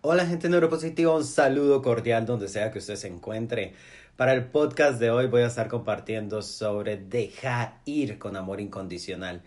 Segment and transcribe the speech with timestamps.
[0.00, 3.74] Hola gente neuropositiva, un saludo cordial donde sea que usted se encuentre.
[4.16, 9.42] Para el podcast de hoy voy a estar compartiendo sobre dejar ir con amor incondicional.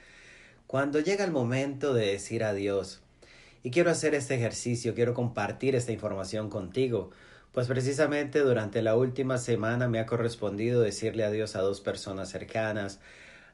[0.67, 3.01] Cuando llega el momento de decir adiós,
[3.63, 7.09] y quiero hacer este ejercicio, quiero compartir esta información contigo,
[7.51, 12.99] pues precisamente durante la última semana me ha correspondido decirle adiós a dos personas cercanas,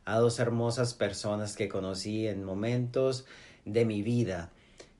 [0.03, 3.25] a dos hermosas personas que conocí en momentos
[3.63, 4.52] de mi vida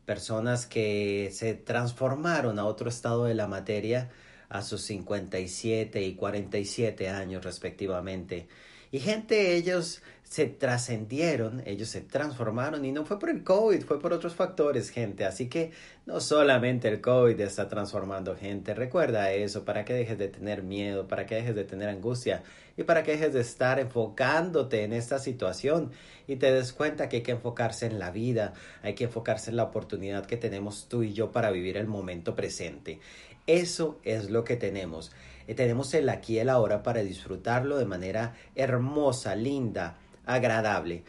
[0.05, 4.09] personas que se transformaron a otro estado de la materia
[4.49, 8.47] a sus 57 y 47 años respectivamente.
[8.91, 14.00] Y gente, ellos se trascendieron, ellos se transformaron y no fue por el COVID, fue
[14.00, 15.25] por otros factores, gente.
[15.25, 15.72] Así que
[16.06, 18.75] no solamente el COVID está transformando gente.
[18.75, 22.44] Recuerda eso para que dejes de tener miedo, para que dejes de tener angustia
[22.77, 25.91] y para que dejes de estar enfocándote en esta situación
[26.27, 29.57] y te des cuenta que hay que enfocarse en la vida, hay que enfocarse en
[29.57, 32.99] la oportunidad que tenemos tú y yo para vivir el momento presente.
[33.45, 35.11] Eso es lo que tenemos.
[35.47, 41.03] Eh, tenemos el aquí y el ahora para disfrutarlo de manera hermosa, linda, agradable.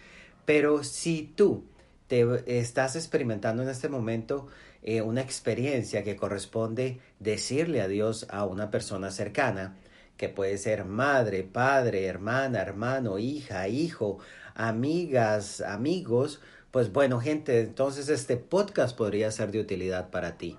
[0.45, 1.65] Pero si tú
[2.09, 4.49] te estás experimentando en este momento
[4.83, 9.77] eh, una experiencia que corresponde decirle adiós a una persona cercana,
[10.17, 14.19] que puede ser madre, padre, hermana, hermano, hija, hijo,
[14.55, 20.59] amigas, amigos, pues bueno, gente, entonces este podcast podría ser de utilidad para ti.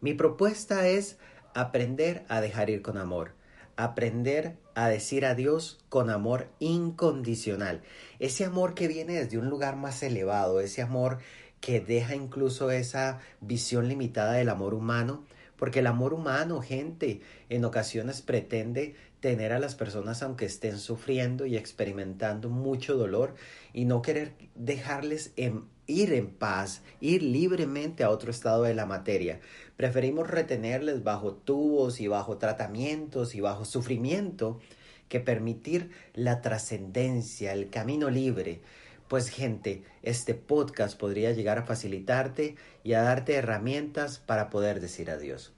[0.00, 1.18] Mi propuesta es
[1.54, 3.32] aprender a dejar ir con amor,
[3.76, 7.82] aprender a decir adiós con amor incondicional,
[8.18, 11.18] ese amor que viene desde un lugar más elevado, ese amor
[11.60, 15.24] que deja incluso esa visión limitada del amor humano,
[15.58, 21.44] porque el amor humano, gente, en ocasiones pretende tener a las personas aunque estén sufriendo
[21.44, 23.34] y experimentando mucho dolor
[23.72, 29.40] y no querer dejarles ir en paz, ir libremente a otro estado de la materia.
[29.76, 34.60] Preferimos retenerles bajo tubos y bajo tratamientos y bajo sufrimiento
[35.08, 38.60] que permitir la trascendencia, el camino libre.
[39.08, 45.10] Pues gente, este podcast podría llegar a facilitarte y a darte herramientas para poder decir
[45.10, 45.54] adiós.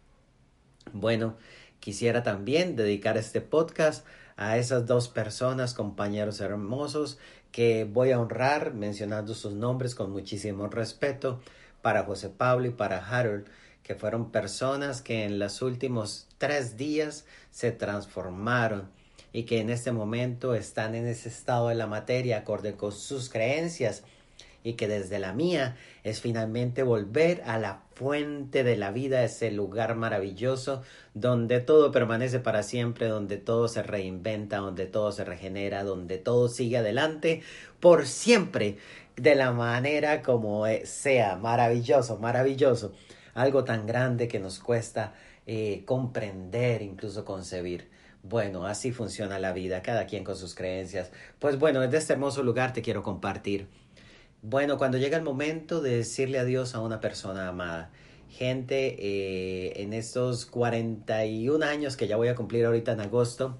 [0.93, 1.37] Bueno,
[1.81, 4.07] quisiera también dedicar este podcast
[4.37, 7.19] a esas dos personas, compañeros hermosos,
[7.51, 11.41] que voy a honrar mencionando sus nombres con muchísimo respeto
[11.83, 13.49] para José Pablo y para Harold,
[13.83, 19.00] que fueron personas que en los últimos tres días se transformaron
[19.33, 23.29] y que en este momento están en ese estado de la materia acorde con sus
[23.31, 24.03] creencias
[24.63, 29.51] y que desde la mía es finalmente volver a la fuente de la vida, ese
[29.51, 30.83] lugar maravilloso
[31.15, 36.49] donde todo permanece para siempre, donde todo se reinventa, donde todo se regenera, donde todo
[36.49, 37.43] sigue adelante
[37.81, 38.77] por siempre
[39.17, 42.93] de la manera como sea, maravilloso, maravilloso,
[43.35, 45.15] algo tan grande que nos cuesta
[45.47, 47.89] eh, comprender, incluso concebir.
[48.23, 51.11] Bueno, así funciona la vida, cada quien con sus creencias.
[51.39, 53.67] Pues bueno, desde este hermoso lugar te quiero compartir.
[54.43, 57.91] Bueno, cuando llega el momento de decirle adiós a una persona amada,
[58.29, 63.57] gente, eh, en estos 41 años que ya voy a cumplir ahorita en agosto,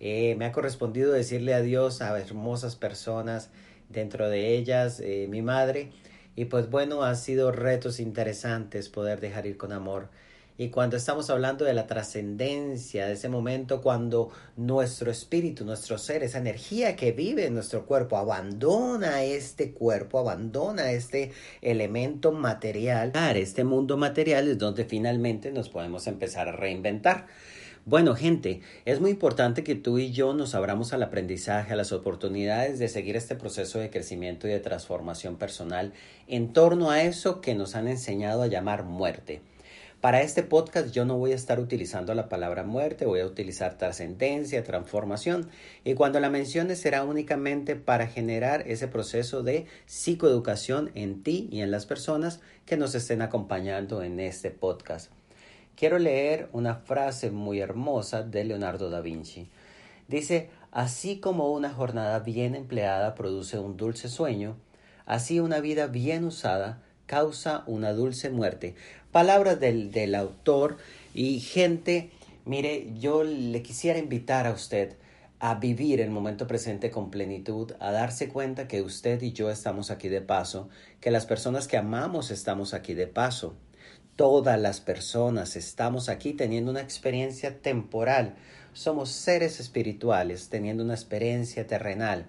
[0.00, 3.50] eh, me ha correspondido decirle adiós a hermosas personas,
[3.88, 5.90] dentro de ellas eh, mi madre,
[6.34, 10.10] y pues bueno, han sido retos interesantes poder dejar ir con amor
[10.58, 16.22] y cuando estamos hablando de la trascendencia, de ese momento cuando nuestro espíritu, nuestro ser,
[16.22, 23.64] esa energía que vive en nuestro cuerpo, abandona este cuerpo, abandona este elemento material, este
[23.64, 27.26] mundo material es donde finalmente nos podemos empezar a reinventar.
[27.84, 31.92] Bueno, gente, es muy importante que tú y yo nos abramos al aprendizaje, a las
[31.92, 35.92] oportunidades de seguir este proceso de crecimiento y de transformación personal
[36.26, 39.40] en torno a eso que nos han enseñado a llamar muerte.
[40.00, 43.78] Para este podcast yo no voy a estar utilizando la palabra muerte, voy a utilizar
[43.78, 45.48] trascendencia, transformación
[45.84, 51.62] y cuando la mencione será únicamente para generar ese proceso de psicoeducación en ti y
[51.62, 55.10] en las personas que nos estén acompañando en este podcast.
[55.76, 59.48] Quiero leer una frase muy hermosa de Leonardo da Vinci.
[60.08, 64.58] Dice, así como una jornada bien empleada produce un dulce sueño,
[65.06, 68.74] así una vida bien usada causa una dulce muerte.
[69.16, 70.76] Palabras del, del autor
[71.14, 72.10] y gente,
[72.44, 74.92] mire, yo le quisiera invitar a usted
[75.38, 79.90] a vivir el momento presente con plenitud, a darse cuenta que usted y yo estamos
[79.90, 80.68] aquí de paso,
[81.00, 83.56] que las personas que amamos estamos aquí de paso.
[84.16, 88.34] Todas las personas estamos aquí teniendo una experiencia temporal.
[88.74, 92.28] Somos seres espirituales teniendo una experiencia terrenal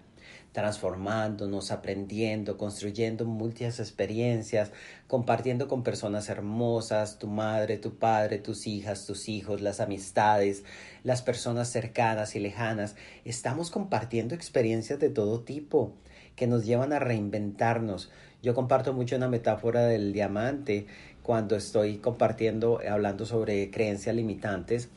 [0.52, 4.72] transformándonos, aprendiendo, construyendo múltiples experiencias,
[5.08, 10.64] compartiendo con personas hermosas, tu madre, tu padre, tus hijas, tus hijos, las amistades,
[11.04, 12.96] las personas cercanas y lejanas.
[13.24, 15.94] Estamos compartiendo experiencias de todo tipo
[16.36, 18.12] que nos llevan a reinventarnos.
[18.42, 20.88] Yo comparto mucho una metáfora del diamante
[21.24, 24.90] cuando estoy compartiendo, hablando sobre creencias limitantes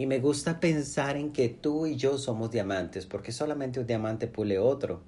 [0.00, 4.28] y me gusta pensar en que tú y yo somos diamantes, porque solamente un diamante
[4.28, 5.02] pule otro.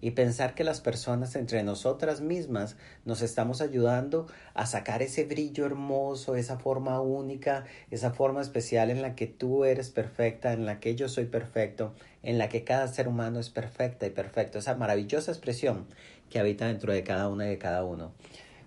[0.00, 5.66] Y pensar que las personas entre nosotras mismas nos estamos ayudando a sacar ese brillo
[5.66, 10.78] hermoso, esa forma única, esa forma especial en la que tú eres perfecta, en la
[10.78, 11.92] que yo soy perfecto,
[12.22, 14.60] en la que cada ser humano es perfecta y perfecto.
[14.60, 15.88] Esa maravillosa expresión
[16.30, 18.12] que habita dentro de cada una y de cada uno.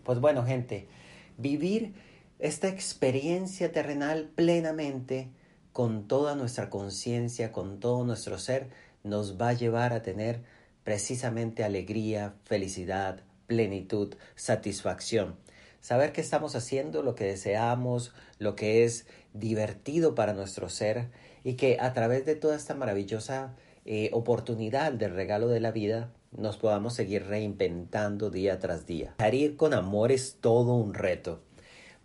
[0.03, 0.89] Pues bueno, gente,
[1.37, 1.93] vivir
[2.39, 5.29] esta experiencia terrenal plenamente
[5.73, 8.69] con toda nuestra conciencia, con todo nuestro ser,
[9.03, 10.41] nos va a llevar a tener
[10.83, 15.35] precisamente alegría, felicidad, plenitud, satisfacción.
[15.79, 21.09] Saber que estamos haciendo lo que deseamos, lo que es divertido para nuestro ser
[21.43, 26.11] y que a través de toda esta maravillosa eh, oportunidad del regalo de la vida
[26.31, 29.15] nos podamos seguir reinventando día tras día.
[29.17, 31.41] Salir con amor es todo un reto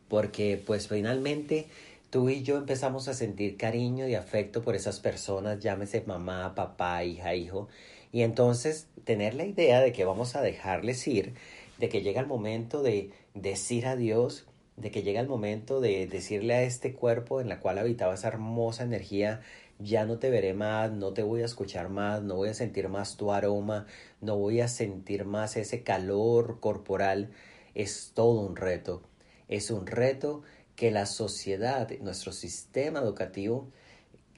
[0.08, 1.66] porque pues finalmente
[2.10, 7.04] tú y yo empezamos a sentir cariño y afecto por esas personas, llámese mamá, papá,
[7.04, 7.68] hija, hijo,
[8.12, 11.34] y entonces tener la idea de que vamos a dejarles ir,
[11.78, 16.54] de que llega el momento de decir adiós, de que llega el momento de decirle
[16.54, 19.40] a este cuerpo en la cual habitaba esa hermosa energía,
[19.78, 22.88] ya no te veré más, no te voy a escuchar más, no voy a sentir
[22.88, 23.86] más tu aroma,
[24.20, 27.30] no voy a sentir más ese calor corporal,
[27.74, 29.02] es todo un reto.
[29.48, 30.42] Es un reto
[30.76, 33.68] que la sociedad, nuestro sistema educativo,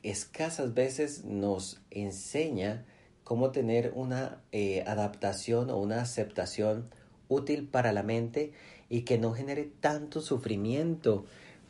[0.02, 2.86] escasas veces nos enseña
[3.24, 6.88] cómo tener una eh, adaptación o una aceptación
[7.28, 8.52] útil para la mente
[8.88, 11.26] y que no genere tanto sufrimiento.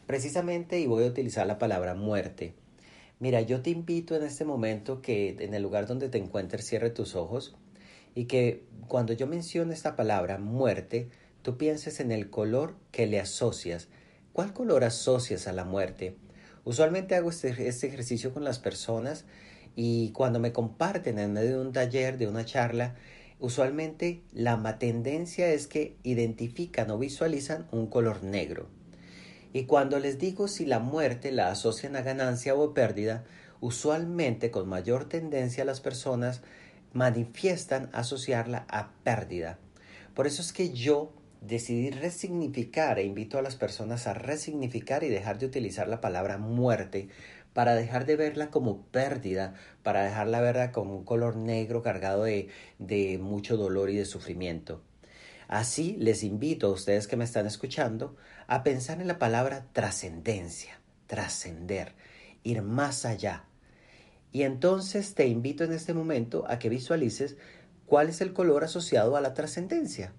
[0.07, 2.55] Precisamente, y voy a utilizar la palabra muerte.
[3.19, 6.91] Mira, yo te invito en este momento que en el lugar donde te encuentres cierre
[6.91, 7.57] tus ojos
[8.15, 11.09] y que cuando yo mencione esta palabra muerte,
[11.43, 13.89] tú pienses en el color que le asocias
[14.39, 16.15] ¿Cuál color asocias a la muerte?
[16.63, 19.25] Usualmente hago este, este, ejercicio con las personas
[19.75, 22.95] y cuando me comparten en medio de un taller, de una charla,
[23.41, 28.69] usualmente la tendencia es que identifican o visualizan un color negro.
[29.53, 33.25] Y cuando les digo si la muerte la asocian a ganancia o pérdida,
[33.61, 36.43] usualmente con mayor tendencia las personas
[36.93, 39.59] manifiestan asociarla a pérdida.
[40.15, 45.09] Por eso es que yo decidí resignificar e invito a las personas a resignificar y
[45.09, 47.09] dejar de utilizar la palabra muerte
[47.53, 52.49] para dejar de verla como pérdida, para dejarla verla como un color negro cargado de,
[52.79, 54.83] de mucho dolor y de sufrimiento.
[55.49, 60.79] Así les invito a ustedes que me están escuchando a pensar en la palabra trascendencia,
[61.07, 61.95] trascender,
[62.43, 63.45] ir más allá.
[64.31, 67.37] Y entonces te invito en este momento a que visualices
[67.87, 70.13] cuál es el color asociado a la trascendencia.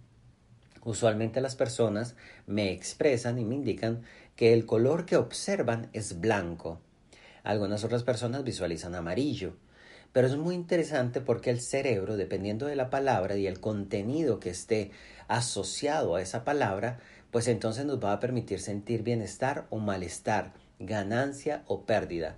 [0.84, 2.16] Usualmente las personas
[2.48, 4.02] me expresan y me indican
[4.36, 6.80] que el color que observan es blanco.
[7.44, 9.56] Algunas otras personas visualizan amarillo.
[10.12, 14.50] Pero es muy interesante porque el cerebro, dependiendo de la palabra y el contenido que
[14.50, 14.92] esté
[15.28, 17.00] asociado a esa palabra,
[17.32, 22.38] pues entonces nos va a permitir sentir bienestar o malestar, ganancia o pérdida.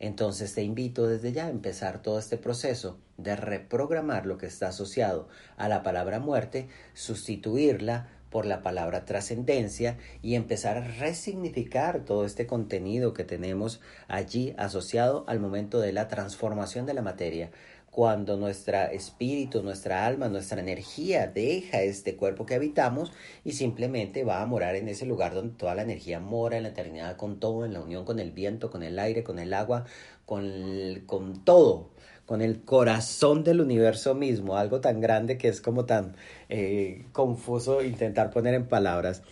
[0.00, 4.68] Entonces te invito desde ya a empezar todo este proceso de reprogramar lo que está
[4.68, 5.28] asociado
[5.58, 12.46] a la palabra muerte, sustituirla por la palabra trascendencia y empezar a resignificar todo este
[12.46, 17.50] contenido que tenemos allí asociado al momento de la transformación de la materia
[17.90, 23.12] cuando nuestro espíritu, nuestra alma, nuestra energía deja este cuerpo que habitamos
[23.44, 26.68] y simplemente va a morar en ese lugar donde toda la energía mora en la
[26.68, 29.86] eternidad con todo, en la unión con el viento, con el aire, con el agua,
[30.24, 31.90] con, con todo,
[32.26, 36.14] con el corazón del universo mismo, algo tan grande que es como tan
[36.48, 39.22] eh, confuso intentar poner en palabras.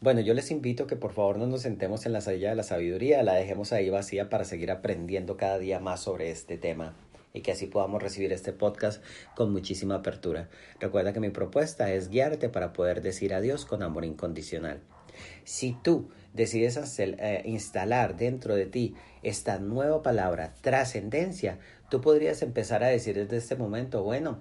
[0.00, 2.62] Bueno, yo les invito que por favor no nos sentemos en la silla de la
[2.64, 6.94] sabiduría, la dejemos ahí vacía para seguir aprendiendo cada día más sobre este tema
[7.38, 9.00] y que así podamos recibir este podcast
[9.36, 10.48] con muchísima apertura.
[10.80, 14.80] Recuerda que mi propuesta es guiarte para poder decir adiós con amor incondicional.
[15.44, 22.82] Si tú decides eh, instalar dentro de ti esta nueva palabra, trascendencia, tú podrías empezar
[22.82, 24.40] a decir desde este momento, bueno,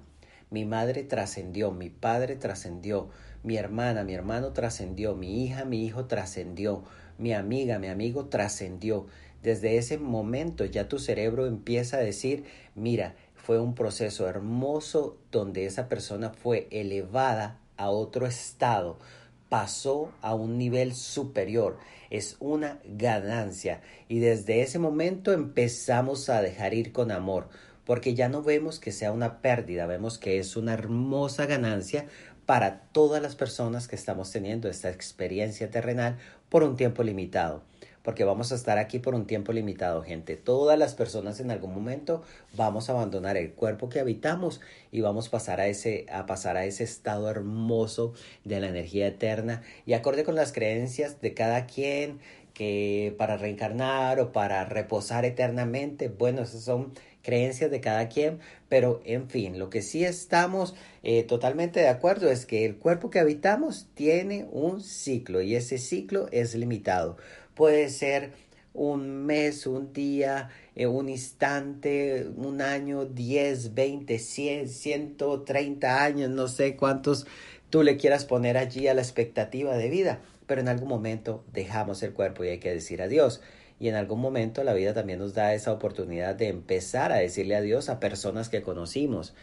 [0.50, 3.10] mi madre trascendió, mi padre trascendió,
[3.44, 6.84] mi hermana, mi hermano trascendió, mi hija, mi hijo trascendió,
[7.20, 9.06] mi amiga, mi amigo trascendió.
[9.48, 12.44] Desde ese momento ya tu cerebro empieza a decir,
[12.76, 19.00] mira, fue un proceso hermoso donde esa persona fue elevada a otro estado,
[19.48, 21.78] pasó a un nivel superior.
[22.10, 27.48] Es una ganancia y desde ese momento empezamos a dejar ir con amor,
[27.86, 32.06] porque ya no vemos que sea una pérdida, vemos que es una hermosa ganancia
[32.46, 36.18] para todas las personas que estamos teniendo esta experiencia terrenal
[36.50, 37.64] por un tiempo limitado
[38.08, 40.38] porque vamos a estar aquí por un tiempo limitado, gente.
[40.38, 42.24] Todas las personas en algún momento
[42.56, 44.62] vamos a abandonar el cuerpo que habitamos
[44.94, 48.14] y vamos a pasar a ese, a pasar a ese estado hermoso
[48.46, 52.22] de la energía eterna y acorde con las creencias de cada quien
[52.54, 59.02] que para reencarnar o para reposar eternamente, bueno, esas son creencias de cada quien, pero
[59.04, 63.20] en fin, lo que sí estamos eh, totalmente de acuerdo es que el cuerpo que
[63.20, 67.18] habitamos tiene un ciclo y ese ciclo es limitado
[67.58, 68.32] puede ser
[68.74, 76.48] un mes, un día, eh, un instante, un año, 10, 20, 100, 130 años, no
[76.48, 77.26] sé cuántos
[77.72, 82.04] tú le quieras poner allí a la expectativa de vida, pero en algún momento dejamos
[82.04, 83.42] el cuerpo y hay que decir adiós.
[83.80, 87.56] Y en algún momento la vida también nos da esa oportunidad de empezar a decirle
[87.56, 89.34] adiós a personas que conocimos.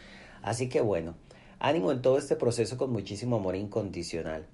[0.41, 1.15] Así que bueno,
[1.59, 4.45] ánimo en todo este proceso con muchísimo amor incondicional.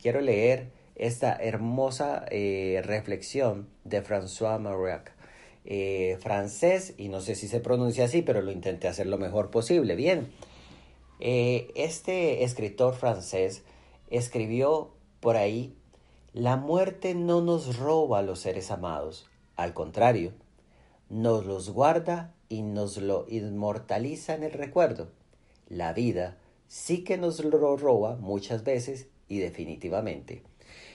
[0.00, 5.12] Quiero leer esta hermosa eh, reflexión de François Mauriac.
[5.64, 9.50] Eh, francés, y no sé si se pronuncia así, pero lo intenté hacer lo mejor
[9.50, 9.94] posible.
[9.94, 10.32] Bien,
[11.20, 13.62] eh, este escritor francés
[14.10, 15.76] escribió por ahí,
[16.32, 20.32] la muerte no nos roba a los seres amados, al contrario,
[21.08, 25.10] nos los guarda y nos lo inmortaliza en el recuerdo.
[25.68, 30.42] La vida sí que nos lo roba muchas veces y definitivamente.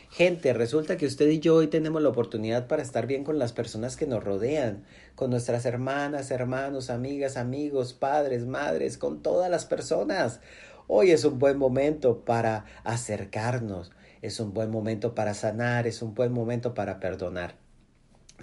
[0.10, 3.54] Gente, resulta que usted y yo hoy tenemos la oportunidad para estar bien con las
[3.54, 4.84] personas que nos rodean,
[5.16, 10.40] con nuestras hermanas, hermanos, amigas, amigos, padres, madres, con todas las personas.
[10.88, 16.16] Hoy es un buen momento para acercarnos, es un buen momento para sanar, es un
[16.16, 17.56] buen momento para perdonar.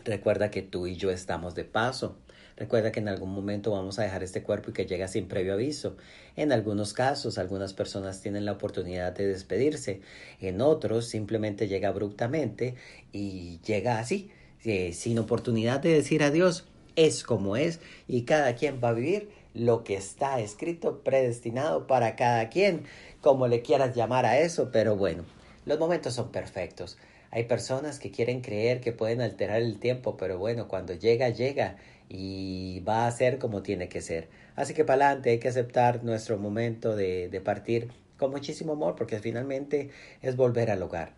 [0.04, 2.18] Recuerda que tú y yo estamos de paso.
[2.56, 5.54] Recuerda que en algún momento vamos a dejar este cuerpo y que llega sin previo
[5.54, 5.96] aviso.
[6.36, 10.00] En algunos casos, algunas personas tienen la oportunidad de despedirse.
[10.40, 12.76] En otros, simplemente llega abruptamente
[13.12, 14.30] y llega así,
[14.64, 16.66] eh, sin oportunidad de decir adiós.
[16.94, 22.14] Es como es y cada quien va a vivir lo que está escrito, predestinado para
[22.14, 22.84] cada quien,
[23.20, 25.24] como le quieras llamar a eso, pero bueno,
[25.64, 26.98] los momentos son perfectos.
[27.34, 31.78] Hay personas que quieren creer que pueden alterar el tiempo, pero bueno, cuando llega, llega
[32.08, 34.28] y va a ser como tiene que ser.
[34.54, 37.88] Así que para adelante hay que aceptar nuestro momento de, de partir
[38.18, 39.90] con muchísimo amor porque finalmente
[40.22, 41.16] es volver al hogar.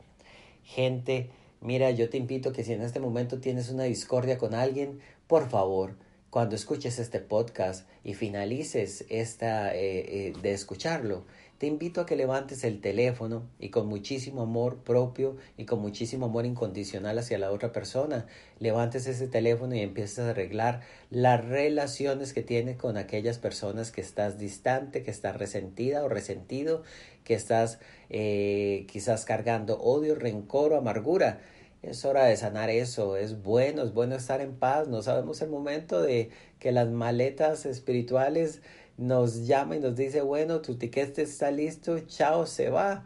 [0.64, 1.28] Gente,
[1.61, 5.50] mira, yo te invito que si en este momento tienes una discordia con alguien, por
[5.50, 5.96] favor,
[6.30, 11.26] cuando escuches este podcast y finalices esta eh, eh, de escucharlo,
[11.59, 16.27] te invito a que levantes el teléfono y con muchísimo amor propio y con muchísimo
[16.27, 18.27] amor incondicional hacia la otra persona,
[18.59, 24.03] levantes ese teléfono y empieces a arreglar las relaciones que tienes con aquellas personas que
[24.03, 26.83] estás distante, que estás resentida o resentido,
[27.25, 27.79] que estás
[28.11, 31.41] eh, quizás cargando odio, rencor o amargura.
[31.83, 35.51] Es hora de sanar eso, es bueno, es bueno estar en paz, no sabemos el
[35.51, 38.61] momento de que las maletas espirituales
[38.97, 43.05] nos llama y nos dice, bueno, tu ticket está listo, chao, se va.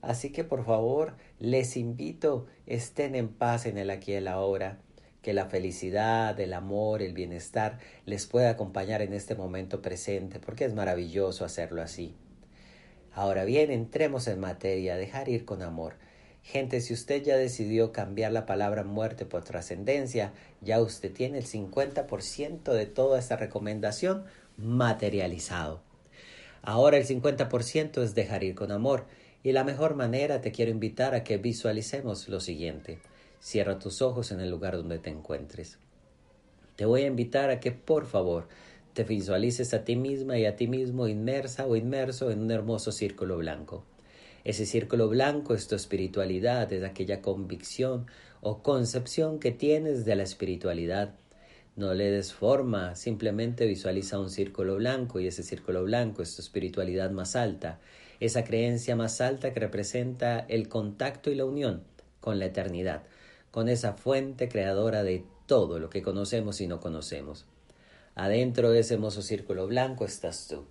[0.00, 4.78] Así que por favor, les invito, estén en paz en el aquí y el ahora,
[5.22, 10.66] que la felicidad, el amor, el bienestar les pueda acompañar en este momento presente, porque
[10.66, 12.14] es maravilloso hacerlo así.
[13.12, 15.94] Ahora bien, entremos en materia, dejar ir con amor.
[16.42, 21.46] Gente, si usted ya decidió cambiar la palabra muerte por trascendencia, ya usted tiene el
[21.46, 24.24] 50% de toda esta recomendación
[24.56, 25.80] materializado.
[26.62, 29.04] Ahora el 50% es dejar ir con amor
[29.42, 33.00] y la mejor manera te quiero invitar a que visualicemos lo siguiente.
[33.40, 35.78] Cierra tus ojos en el lugar donde te encuentres.
[36.76, 38.48] Te voy a invitar a que por favor
[38.94, 42.92] te visualices a ti misma y a ti mismo inmersa o inmerso en un hermoso
[42.92, 43.84] círculo blanco.
[44.44, 48.06] Ese círculo blanco es tu espiritualidad, es aquella convicción
[48.40, 51.14] o concepción que tienes de la espiritualidad
[51.76, 56.42] No le des forma, simplemente visualiza un círculo blanco y ese círculo blanco es tu
[56.42, 57.80] espiritualidad más alta,
[58.20, 61.82] esa creencia más alta que representa el contacto y la unión
[62.20, 63.02] con la eternidad,
[63.50, 67.44] con esa fuente creadora de todo lo que conocemos y no conocemos.
[68.14, 70.64] Adentro de ese hermoso círculo blanco estás tú.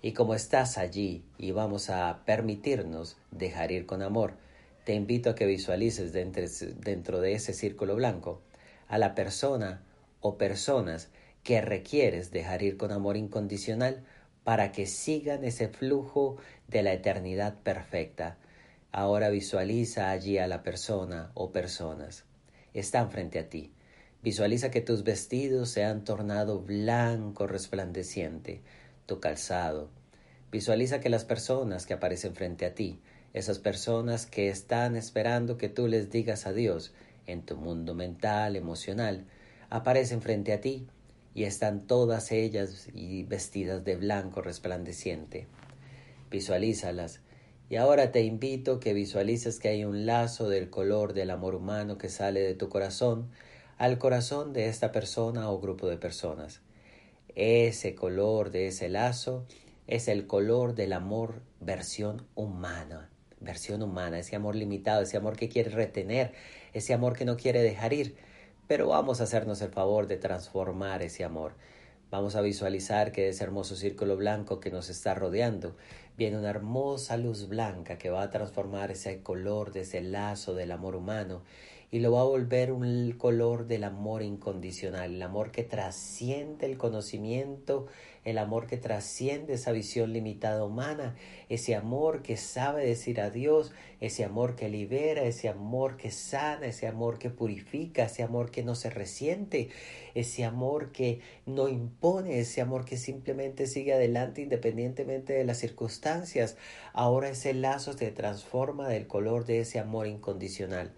[0.00, 4.34] Y como estás allí y vamos a permitirnos dejar ir con amor,
[4.84, 8.40] te invito a que visualices dentro, de ese círculo blanco
[8.88, 9.82] a la persona
[10.20, 11.08] o personas
[11.42, 14.04] que requieres dejar ir con amor incondicional
[14.44, 16.36] para que sigan ese flujo
[16.68, 18.38] de la eternidad perfecta.
[18.92, 22.24] Ahora visualiza allí a la persona o personas.
[22.74, 23.72] Están frente a ti.
[24.22, 28.62] Visualiza que tus vestidos se han tornado blanco resplandeciente,
[29.06, 29.90] tu calzado.
[30.52, 33.00] Visualiza que las personas que aparecen frente a ti,
[33.32, 36.92] esas personas que están esperando que tú les digas adiós
[37.26, 39.24] en tu mundo mental, emocional,
[39.70, 40.86] aparecen frente a ti
[41.34, 45.46] y están todas ellas y vestidas de blanco resplandeciente.
[46.30, 47.20] Visualízalas
[47.70, 51.98] y ahora te invito que visualices que hay un lazo del color del amor humano
[51.98, 53.30] que sale de tu corazón
[53.78, 56.60] al corazón de esta persona o grupo de personas.
[57.34, 59.46] Ese color de ese lazo
[59.86, 63.08] es el color del amor versión humana,
[63.40, 66.32] versión humana, ese amor limitado, ese amor que quiere retener,
[66.72, 68.16] ese amor que no quiere dejar ir.
[68.70, 71.54] Pero vamos a hacernos el favor de transformar ese amor.
[72.08, 75.74] Vamos a visualizar que ese hermoso círculo blanco que nos está rodeando
[76.16, 80.70] viene una hermosa luz blanca que va a transformar ese color de ese lazo del
[80.70, 81.42] amor humano
[81.90, 86.78] y lo va a volver un color del amor incondicional, el amor que trasciende el
[86.78, 87.86] conocimiento,
[88.24, 91.16] el amor que trasciende esa visión limitada humana,
[91.48, 96.86] ese amor que sabe decir adiós, ese amor que libera, ese amor que sana, ese
[96.86, 99.70] amor que purifica, ese amor que no se resiente,
[100.14, 106.56] ese amor que no impone, ese amor que simplemente sigue adelante independientemente de las circunstancias.
[106.92, 110.92] Ahora ese lazo se transforma del color de ese amor incondicional.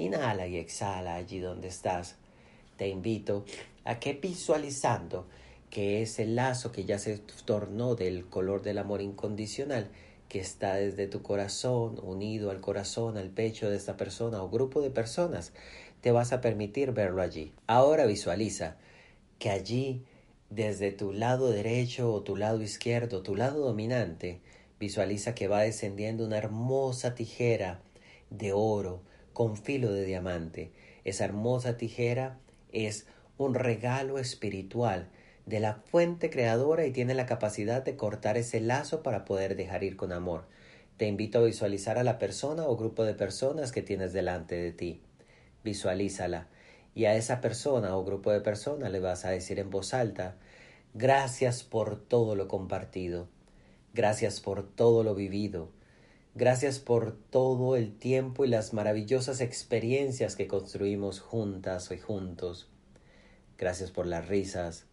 [0.00, 2.16] Inhala y exhala allí donde estás.
[2.78, 3.44] Te invito
[3.84, 5.26] a que visualizando
[5.68, 9.90] que ese lazo que ya se tornó del color del amor incondicional,
[10.30, 14.80] que está desde tu corazón, unido al corazón, al pecho de esta persona o grupo
[14.80, 15.52] de personas,
[16.00, 17.52] te vas a permitir verlo allí.
[17.66, 18.76] Ahora visualiza
[19.38, 20.02] que allí,
[20.48, 24.40] desde tu lado derecho o tu lado izquierdo, tu lado dominante,
[24.78, 27.82] visualiza que va descendiendo una hermosa tijera
[28.30, 29.02] de oro,
[29.40, 30.70] con filo de diamante.
[31.04, 32.38] Esa hermosa tijera
[32.72, 33.06] es
[33.38, 35.08] un regalo espiritual
[35.46, 39.82] de la fuente creadora y tiene la capacidad de cortar ese lazo para poder dejar
[39.82, 40.44] ir con amor.
[40.98, 44.72] Te invito a visualizar a la persona o grupo de personas que tienes delante de
[44.72, 45.00] ti.
[45.64, 46.48] Visualízala
[46.94, 50.36] y a esa persona o grupo de personas le vas a decir en voz alta,
[50.92, 53.26] gracias por todo lo compartido,
[53.94, 55.70] gracias por todo lo vivido,
[56.36, 62.68] Gracias por todo el tiempo y las maravillosas experiencias que construimos juntas y juntos.
[63.58, 64.86] Gracias por las risas.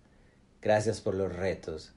[0.64, 1.94] Gracias por los retos.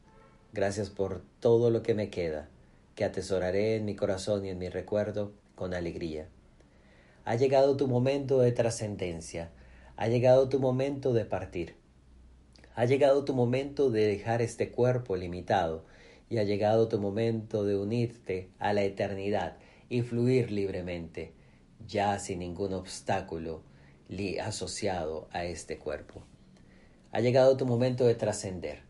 [0.52, 2.50] Gracias por todo lo que me queda,
[2.94, 6.28] que atesoraré en mi corazón y en mi recuerdo con alegría.
[7.24, 9.52] Ha llegado tu momento de trascendencia.
[9.96, 11.76] Ha llegado tu momento de partir.
[12.74, 15.86] Ha llegado tu momento de dejar este cuerpo limitado
[16.30, 21.34] y ha llegado tu momento de unirte a la eternidad y fluir libremente,
[21.86, 23.62] ya sin ningún obstáculo
[24.42, 26.22] asociado a este cuerpo.
[27.12, 28.82] Ha llegado tu momento de trascender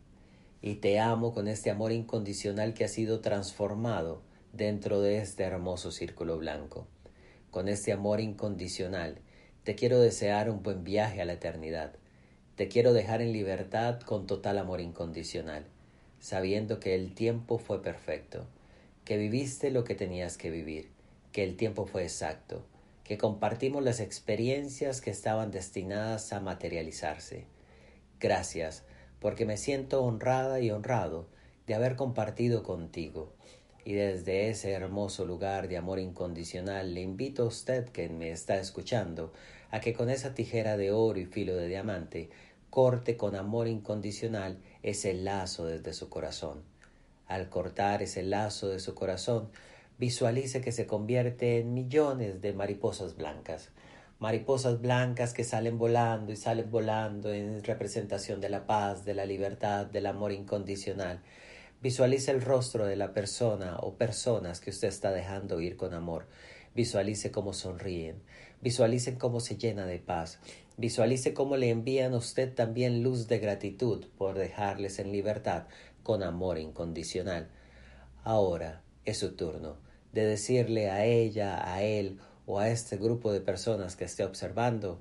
[0.61, 4.23] y te amo con este amor incondicional que ha sido transformado
[4.53, 6.87] dentro de este hermoso círculo blanco.
[7.51, 9.19] Con este amor incondicional
[9.65, 11.95] te quiero desear un buen viaje a la eternidad.
[12.57, 15.65] Te quiero dejar en libertad con total amor incondicional
[16.21, 18.47] sabiendo que el tiempo fue perfecto,
[19.05, 20.91] que viviste lo que tenías que vivir,
[21.33, 22.65] que el tiempo fue exacto,
[23.03, 27.47] que compartimos las experiencias que estaban destinadas a materializarse.
[28.21, 28.85] Gracias,
[29.19, 31.27] porque me siento honrada y honrado
[31.67, 33.33] de haber compartido contigo.
[33.85, 38.59] Y desde ese hermoso lugar de amor incondicional le invito a usted que me está
[38.59, 39.33] escuchando
[39.71, 42.29] a que con esa tijera de oro y filo de diamante
[42.69, 46.63] corte con amor incondicional ese lazo desde su corazón.
[47.27, 49.51] Al cortar ese lazo de su corazón,
[49.99, 53.71] visualice que se convierte en millones de mariposas blancas,
[54.19, 59.27] mariposas blancas que salen volando y salen volando en representación de la paz, de la
[59.27, 61.23] libertad, del amor incondicional.
[61.83, 66.27] Visualice el rostro de la persona o personas que usted está dejando ir con amor.
[66.75, 68.23] Visualice cómo sonríen.
[68.61, 70.39] Visualicen cómo se llena de paz.
[70.77, 75.67] Visualice cómo le envían a usted también luz de gratitud por dejarles en libertad
[76.03, 77.51] con amor incondicional.
[78.25, 79.79] Ahora es su turno
[80.13, 85.01] de decirle a ella, a él o a este grupo de personas que esté observando,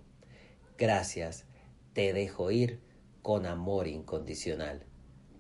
[0.78, 1.46] gracias,
[1.94, 2.80] te dejo ir
[3.22, 4.86] con amor incondicional.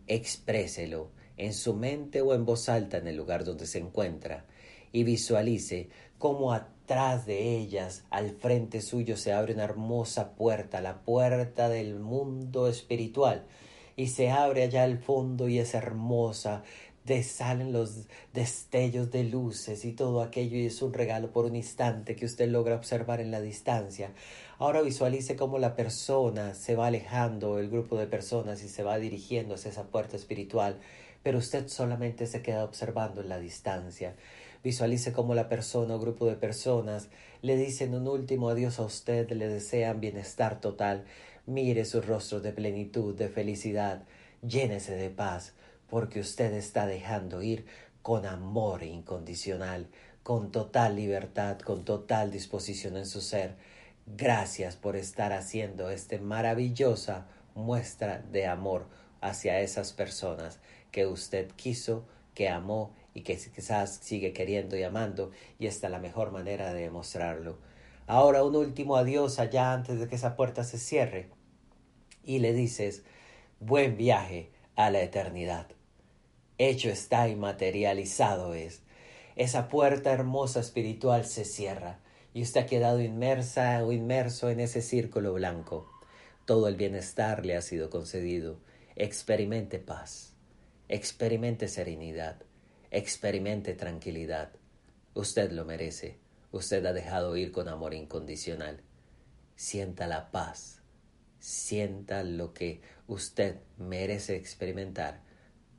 [0.08, 4.46] Expréselo en su mente o en voz alta en el lugar donde se encuentra
[4.92, 6.54] y visualice cómo
[6.90, 12.68] atrás de ellas, al frente suyo, se abre una hermosa puerta, la puerta del mundo
[12.68, 13.46] espiritual,
[13.96, 16.64] y se abre allá al fondo y es hermosa,
[17.06, 21.56] de salen los destellos de luces y todo aquello y es un regalo por un
[21.56, 24.12] instante que usted logra observar en la distancia.
[24.58, 28.98] Ahora visualice cómo la persona se va alejando, el grupo de personas y se va
[28.98, 30.80] dirigiendo hacia esa puerta espiritual,
[31.22, 34.16] pero usted solamente se queda observando en la distancia.
[34.64, 37.08] Visualice cómo la persona o grupo de personas
[37.42, 41.06] le dicen un último adiós a usted, le desean bienestar total.
[41.46, 44.04] Mire su rostro de plenitud, de felicidad.
[44.42, 45.54] Llénese de paz,
[45.90, 47.66] porque usted está dejando ir
[48.02, 49.88] con amor incondicional,
[50.24, 53.56] con total libertad, con total disposición en su ser.
[54.06, 58.88] Gracias por estar haciendo esta maravillosa muestra de amor
[59.22, 60.60] hacia esas personas
[60.92, 65.92] que usted quiso, que amó y que quizás sigue queriendo y amando y esta es
[65.92, 67.58] la mejor manera de demostrarlo.
[68.08, 71.30] Ahora un último adiós allá antes de que esa puerta se cierre
[72.24, 73.04] y le dices
[73.60, 75.68] buen viaje a la eternidad.
[76.58, 78.82] Hecho está y materializado es.
[79.36, 82.00] Esa puerta hermosa espiritual se cierra
[82.34, 85.92] y usted ha quedado inmersa o inmerso en ese círculo blanco.
[86.46, 88.60] Todo el bienestar le ha sido concedido.
[88.96, 90.34] Experimente paz,
[90.88, 92.38] experimente serenidad,
[92.92, 94.52] experimente tranquilidad.
[95.14, 96.20] Usted lo merece.
[96.52, 98.82] Usted ha dejado ir con amor incondicional.
[99.56, 100.82] Sienta la paz.
[101.40, 105.22] Sienta lo que usted merece experimentar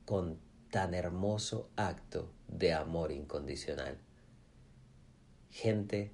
[0.05, 3.97] con tan hermoso acto de amor incondicional.
[5.49, 6.13] Gente,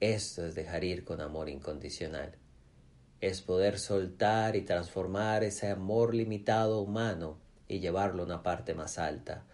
[0.00, 2.36] esto es dejar ir con amor incondicional.
[3.20, 8.98] Es poder soltar y transformar ese amor limitado humano y llevarlo a una parte más
[8.98, 9.46] alta,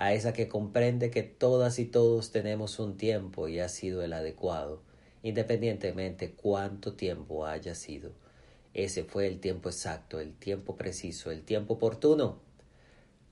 [0.00, 4.14] a esa que comprende que todas y todos tenemos un tiempo y ha sido el
[4.14, 4.80] adecuado,
[5.22, 8.12] independientemente cuánto tiempo haya sido.
[8.72, 12.40] Ese fue el tiempo exacto, el tiempo preciso, el tiempo oportuno.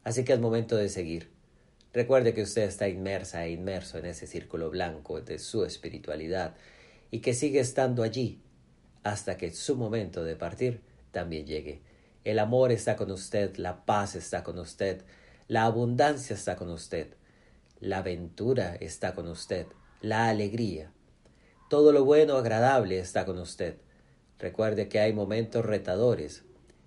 [0.04, 1.30] Así que es momento de seguir.
[1.94, 6.54] Recuerde que usted está inmersa e inmerso en ese círculo blanco de su espiritualidad
[7.10, 8.42] y que sigue estando allí
[9.04, 11.80] hasta que su momento de partir también llegue.
[12.24, 15.02] El amor está con usted, la paz está con usted,
[15.48, 17.14] la abundancia está con usted.
[17.80, 19.66] La aventura está con usted.
[20.02, 20.92] La alegría.
[21.70, 23.78] Todo lo bueno, agradable está con usted.
[24.38, 26.44] Recuerde que hay momentos retadores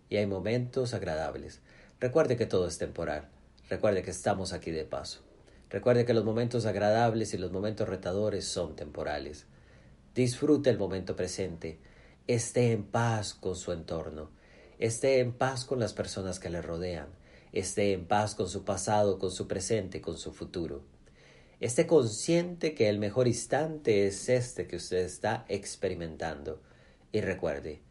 [0.09, 1.61] y hay momentos agradables.
[1.99, 3.29] Recuerde que todo es temporal.
[3.67, 5.21] Recuerde que estamos aquí de paso.
[5.71, 9.47] Recuerde que los momentos agradables y los momentos retadores son temporales.
[10.13, 11.79] Disfrute el momento presente.
[12.27, 14.29] Esté en paz con su entorno.
[14.77, 17.19] Esté en paz con las personas que le rodean
[17.53, 20.83] esté en paz con su pasado, con su presente, con su futuro.
[21.59, 26.61] Esté consciente que el mejor instante es este que usted está experimentando.
[27.11, 27.81] Y recuerde,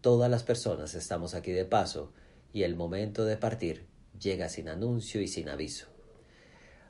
[0.00, 2.12] todas las personas estamos aquí de paso
[2.52, 3.86] y el momento de partir
[4.18, 5.86] llega sin anuncio y sin aviso.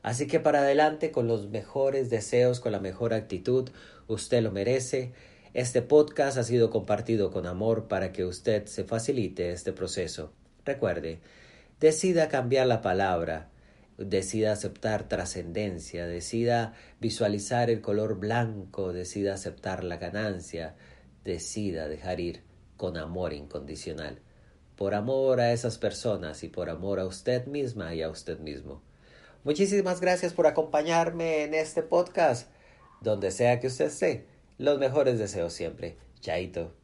[0.03, 3.71] Así que para adelante con los mejores deseos, con la mejor actitud,
[4.07, 5.13] usted lo merece.
[5.55, 10.33] Este podcast ha sido compartido con amor para que usted se facilite este proceso.
[10.65, 11.21] Recuerde,
[11.81, 13.51] decida cambiar la palabra,
[13.99, 20.77] decida aceptar trascendencia, decida visualizar el color blanco, decida aceptar la ganancia,
[21.25, 22.43] decida dejar ir
[22.77, 24.21] con amor incondicional,
[24.77, 28.83] por amor a esas personas y por amor a usted misma y a usted mismo.
[29.45, 32.49] Muchísimas gracias por acompañarme en este podcast.
[33.03, 35.99] Donde sea que usted esté, los mejores deseos siempre.
[36.21, 36.84] Chaito.